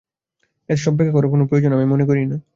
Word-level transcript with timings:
এসব 0.69 0.91
ব্যাখ্যা 0.95 1.15
করার 1.15 1.31
কোনো 1.31 1.43
প্রয়োজন 1.49 1.71
আমি 1.73 1.85
মনে 1.93 2.05
করি 2.09 2.21
না। 2.25 2.37